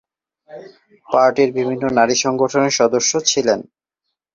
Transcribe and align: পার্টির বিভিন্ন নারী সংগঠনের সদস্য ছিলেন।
পার্টির 1.07 1.49
বিভিন্ন 1.57 1.83
নারী 1.97 2.15
সংগঠনের 2.15 2.73
সদস্য 2.79 3.11
ছিলেন। 3.25 3.59